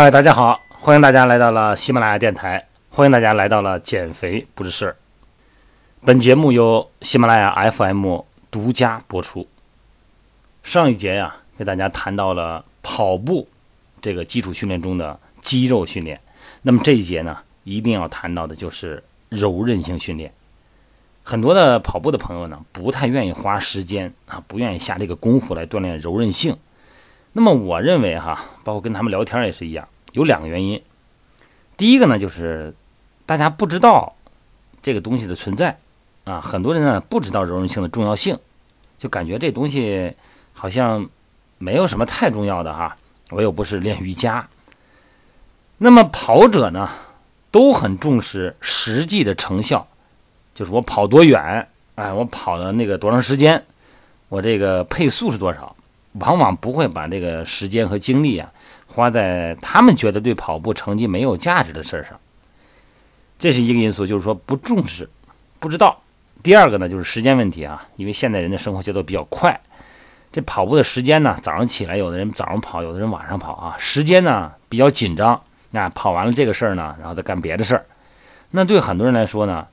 [0.00, 4.96] 嗨，大家好，欢迎大家来到了喜马拉雅电台，欢迎大家来到了减肥不是事儿。
[6.02, 9.48] 本节目由喜马拉雅 FM 独家播出。
[10.62, 13.48] 上一节呀，给大家谈到了跑步
[14.00, 16.20] 这个基础训练中的肌肉训练，
[16.62, 20.32] 那么这一节呢，一定要谈到的就是柔韧性训练。
[21.24, 26.56] 很多的跑步的朋友呢，不太愿意花时间啊，不愿意下这个功夫来锻炼柔韧性。
[27.38, 30.82] 那么我认为哈，包括跟他们聊天也是一样，有两个原因。
[31.76, 32.74] 第一个呢，就是
[33.26, 34.16] 大家不知道
[34.82, 35.78] 这个东西的存在
[36.24, 38.36] 啊，很多人呢不知道柔韧性的重要性，
[38.98, 40.12] 就感觉这东西
[40.52, 41.08] 好像
[41.58, 42.96] 没有什么太重要的哈。
[43.30, 44.48] 我又不是练瑜伽。
[45.76, 46.90] 那么跑者呢，
[47.52, 49.86] 都很重视实际的成效，
[50.54, 53.64] 就是我跑多远，哎，我跑的那个多长时间，
[54.28, 55.76] 我这个配速是多少。
[56.20, 58.50] 往往不会把这个时间和精力啊
[58.86, 62.18] 花在他们觉得对跑步成绩没有价值的事儿上，
[63.38, 65.08] 这是一个因素，就是说不重视，
[65.58, 65.98] 不知道。
[66.42, 69.60] 第二个呢，就是时间问题啊，因为现代人的生活节奏比较快，
[70.32, 75.40] 这跑步的时间呢，早上起来有的人早上跑，有的人晚上跑啊，时间呢比较紧张，
[75.72, 77.84] 那跑完了这个事儿呢，然后再干别的事儿。
[78.52, 79.66] 那对很多人来说呢，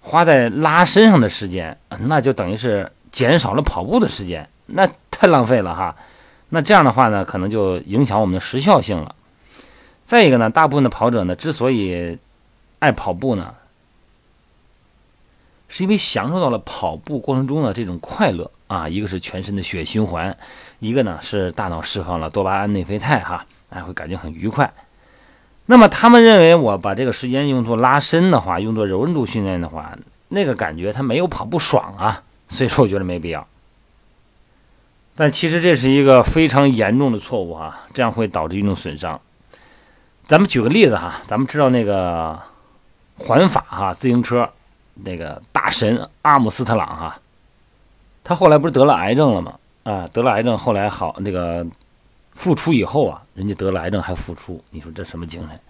[0.00, 4.88] 花在拉伸上的时间，那就等于是减少了跑步的时间，那。
[5.20, 5.94] 太浪费了哈，
[6.48, 9.14] 那这样的话呢，可能就影响我们的时效性了。
[10.06, 12.18] 再一个呢，大部分的跑者呢，之所以
[12.78, 13.54] 爱跑步呢，
[15.68, 18.88] 是因为享受到了跑步过程中的这种快乐啊。
[18.88, 20.34] 一个是全身的血循环，
[20.78, 24.72] 一个呢是大脑释放了多巴胺、内啡肽哈，哎，会感觉很愉快。
[25.66, 29.94] 那么他们认为，我把这个时间用作拉伸的话，用作柔韧度训练的话，
[30.28, 32.22] 那个感觉他没有跑步爽啊。
[32.48, 33.46] 所以说，我觉得没必要。
[35.20, 39.20] 但其实这是一个非常严重的错误哈，这样会导致运动损伤。
[40.24, 42.40] 咱们举个例子哈，咱们知道那个
[43.18, 44.48] 环法哈自行车
[44.94, 47.20] 那个大神阿姆斯特朗哈，
[48.24, 49.58] 他后来不是得了癌症了吗？
[49.82, 51.66] 啊，得了癌症，后来好那个
[52.34, 55.60] 复出以后啊，人家得了癌症还复出，你说这什么精神？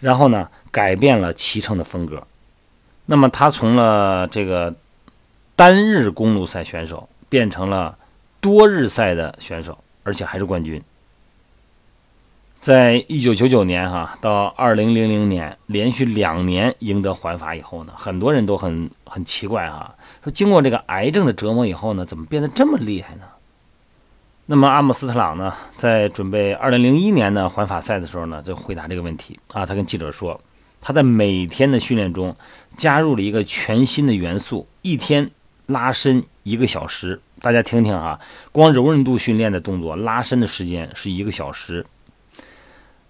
[0.00, 2.26] 然后呢，改变了骑乘的风格。
[3.04, 4.74] 那么他从了这个
[5.54, 7.98] 单日公路赛选手变成了。
[8.44, 10.82] 多日赛的选手，而且还是冠军。
[12.58, 23.22] 在一九九九年哈到二零零零年连续两年赢得环法以后呢，很多人都很很奇怪哈，说经过这个癌症的折磨以后呢，怎么变得这么厉害呢？
[24.44, 30.38] 那么阿姆斯特朗呢，在准备二零零一年的环法赛的时候呢，就回答这个问题啊，他跟记者说，
[30.82, 32.36] 他在每天的训练中
[32.76, 35.30] 加入了一个全新的元素，一天
[35.64, 37.22] 拉伸一个小时。
[37.44, 38.18] 大家听听啊，
[38.52, 41.84] 光柔韧度训练的动作拉伸的时间是一个小时。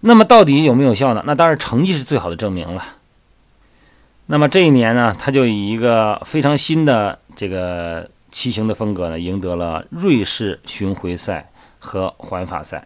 [0.01, 1.23] 那么到底有没有效呢？
[1.25, 2.83] 那当然成绩是最好的证明了。
[4.25, 12.85] 那么这一年呢，他就以一个非常新的这个骑行的风格呢，赢得了瑞士巡回赛和环法赛。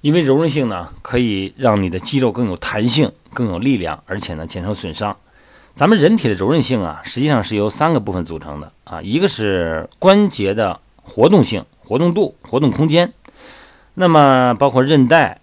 [0.00, 5.14] 因为柔韧性呢，可以让你的肌肉更有弹性、更有力量，而且呢减少损伤。
[5.74, 13.12] 咱们人体的柔韧性啊，实际上是由三个部分组成的啊，一个是关节的活动性、活动度、活动空间，
[13.94, 15.38] 那么包括韧带，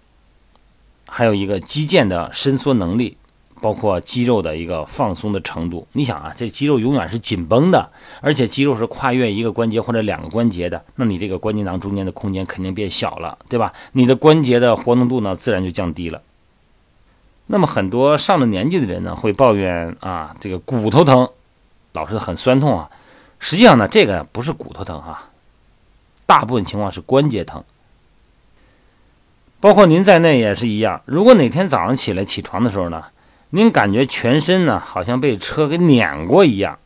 [1.08, 3.16] 还有一个肌腱的伸缩能力，
[3.60, 5.88] 包括肌肉的一个放松的程度。
[5.92, 7.90] 你想啊，这肌肉永远是紧绷的，
[8.20, 13.72] 而且肌肉是跨越一个关节或者两个关节的，那你这个关节囊中间的空间肯定变小了，对吧？
[13.92, 16.22] 你的关节的活动度呢，自然就降低了。
[17.50, 21.28] 那么很多上了年纪的人呢，会抱怨啊，这个骨头疼，
[21.92, 22.90] 老是很酸痛啊。
[23.38, 25.30] 实际上呢，这个不是骨头疼啊，
[26.26, 27.64] 大部分情况是关节疼。
[29.60, 31.00] 包括您在内也是一样。
[31.06, 33.04] 如果哪天早上起来起床的时候呢，
[33.50, 36.78] 您感觉全身呢好像被车给碾过一样，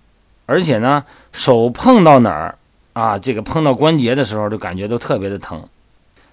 [0.47, 2.57] 而且呢手碰到哪儿
[2.93, 5.67] 啊，这个碰到关节的时候就感觉都特别的疼。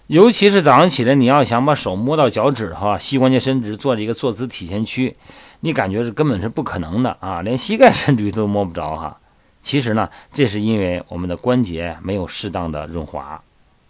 [0.09, 5.15] 尤其是早上起来，你要想把手摸到脚趾头，膝关节伸直，做这一个坐姿体前屈，
[5.59, 9.19] 你感觉是根本是不可能的啊，连膝盖伸直都摸不着哈。
[9.61, 13.39] 其实呢，这是因为我们的关节没有适当的润滑，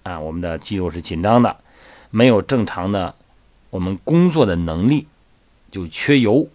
[0.03, 1.55] 啊，我们的肌肉是紧张的，
[2.09, 3.15] 没有正常的
[3.69, 5.07] 我们工作的能力，
[5.71, 6.49] 就缺油。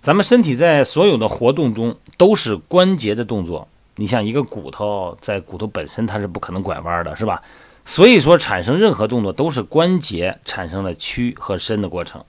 [0.00, 3.66] 咱们身体在所有的活动中都是关节的动作，
[3.96, 7.42] 你像一个骨头在骨头本身它是不可能拐弯的，是吧？
[7.84, 12.24] 所以说，产生任何动作都是关节产生了屈和伸的过程。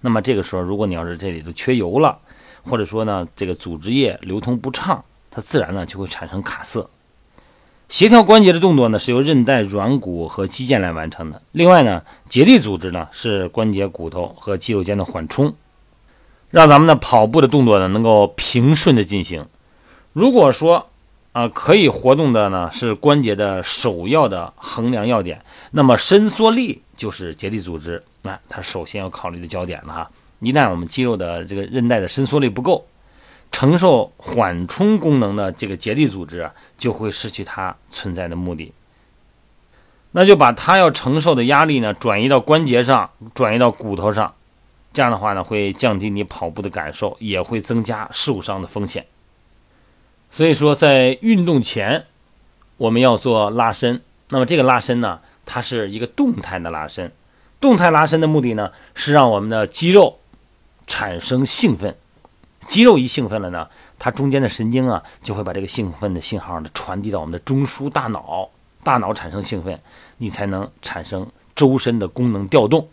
[0.00, 2.18] 那么这个时候，如果你要是这里头缺油了，
[2.64, 6.90] 或者说呢，这个组织液流通不畅，它自然呢就会产生卡涩。
[7.88, 11.40] 协调关节的动作呢，是由韧带、软骨和肌腱来完成的。
[11.52, 15.54] 另外呢，结缔组织呢是关节、骨头和肌肉间的缓冲，
[16.50, 19.46] 让咱们的跑步的动作呢能够平顺的进行。
[20.12, 20.88] 如果说
[21.36, 30.10] 啊可以活动的呢是关节的首要的衡量要点，那么伸缩力就是结缔组织，那它首先要考虑的焦点了哈。
[30.40, 32.86] 一旦我们肌肉的这个韧带的伸缩力不够，
[33.52, 38.72] 承受缓冲功能的这个结缔组织啊，就会失去它存在的目的。
[40.12, 44.34] 那就把它要承受的压力呢，转移到关节上，转移到骨头上，
[44.94, 49.04] 这样的话呢，会降低你跑步的感受，也会增加受伤的风险。
[50.36, 52.04] 所以说，在运动前，
[52.76, 54.02] 我们要做拉伸。
[54.28, 57.10] 那么这个拉伸呢，它是一个动态的拉伸。
[57.58, 60.18] 动态拉伸的目的呢，是让我们的肌肉。
[60.86, 61.96] 产生兴奋，
[62.68, 63.66] 肌肉一兴奋了呢，
[63.98, 68.50] 它中间的神经啊就会把这个兴奋的信号呢传递到我们的中枢大脑，
[68.84, 69.80] 大脑产生兴奋，
[70.18, 72.86] 你才能产生周身的功能调动。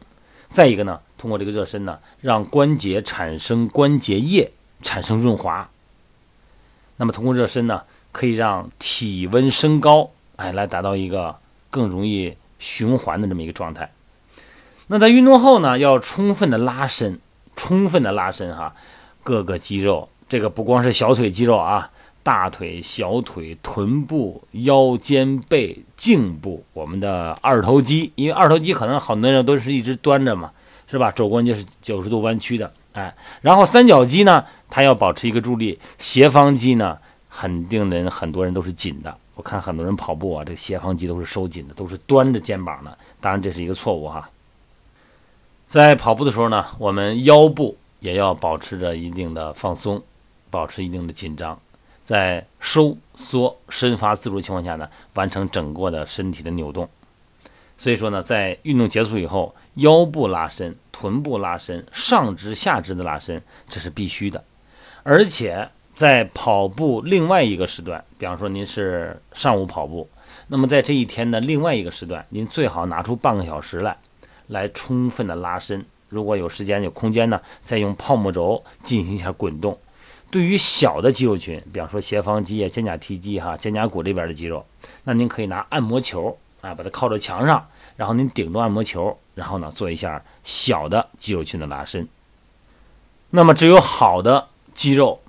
[0.47, 4.49] 再一个呢，通过这个热身呢，让关节产生关节液，
[4.81, 5.69] 产生润滑。
[6.97, 7.81] 那么通过热身呢，
[8.11, 11.35] 可以让体温升高，哎，来达到一个
[11.69, 13.91] 更容易循环的这么一个状态。
[14.87, 17.19] 那在运动后呢，要充分的拉伸。
[17.55, 18.73] 充分的拉伸哈，
[19.21, 21.91] 各个肌肉，这个不光是小腿肌肉啊，
[22.23, 30.51] 大腿、小腿、臀部、腰肩背、颈部，我们的二头肌，因为二头肌可能很多人都是一直端着嘛，
[30.87, 31.11] 是吧？
[31.11, 36.97] 肘关节是九十度弯曲的，哎，然后三角肌呢，它要保持一个助力，斜方肌呢，
[37.27, 44.29] 很定人很多人都是紧的，我看很多人跑步啊，这个斜方肌都是收紧的，都是端着肩膀的，当然这是一个错误哈。
[45.65, 50.01] 在跑步的时候呢，我们腰部也要保持着一定的放松，
[50.51, 51.59] 保持一定的紧张，
[52.05, 56.87] 在收缩、伸发自如情况下呢，完成整个的身体的扭动。
[57.75, 64.43] 所以说呢，在运动结束以后，腰部拉伸、臀部拉伸、上肢、下肢的拉伸，这是必须的。
[65.03, 70.09] 而且在跑步另外一个时段，比方说您是上午跑步，
[70.47, 73.97] 那么在这一天的另外一个时段，您最好拿出半个小时来。
[74.47, 79.79] 来充分的拉伸，如果有时间有空间呢，再用泡沫轴进行一下滚动。
[80.29, 84.63] 对于小的肌肉群，比方说斜方肌啊、肩胛提肌哈、肩胛骨这边的肌肉，
[85.05, 87.65] 那您可以拿按摩球啊，把它靠着墙上，
[87.95, 92.07] 然后您顶住按摩球，然后呢做一下小的肌肉群的拉伸。
[93.29, 95.21] 那么只有好的肌肉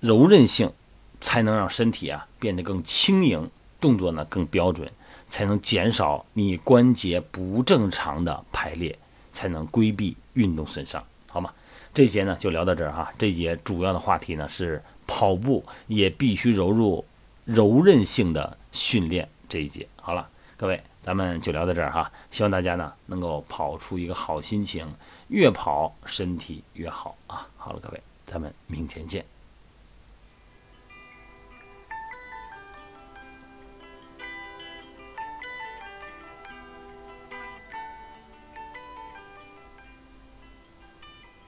[0.00, 0.72] 柔韧性，
[1.20, 4.90] 才能让身体啊变得更轻盈，动作呢更标准。
[5.32, 8.98] 才能减少你关节不正常的排列，
[9.30, 11.52] 才能规避运动损伤，好吗？
[11.94, 13.12] 这节呢就聊到这儿哈。
[13.16, 17.04] 这节主要的话题呢是跑步也必须融入
[17.44, 19.86] 柔韧性的训练这一节。
[20.02, 22.10] 好了，各位，咱们就聊到这儿哈。
[22.30, 24.94] 希望大家呢能够跑出一个好心情，
[25.28, 27.48] 越跑身体越好啊。
[27.56, 29.24] 好了，各位，咱们明天见。